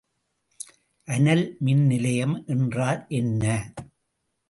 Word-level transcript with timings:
அனல் 1.07 1.45
மின்நிலையம் 1.65 2.35
என்றால் 2.47 3.05
என்ன? 3.09 3.43